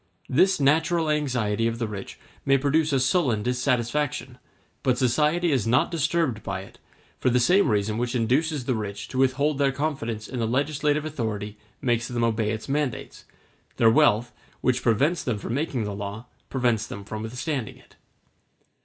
[0.27, 4.39] This natural anxiety of the rich may produce a sullen dissatisfaction,
[4.81, 6.79] but society is not disturbed by it;
[7.19, 11.05] for the same reason which induces the rich to withhold their confidence in the legislative
[11.05, 13.25] authority makes them obey its mandates;
[13.77, 17.95] their wealth, which prevents them from making the law, prevents them from withstanding it.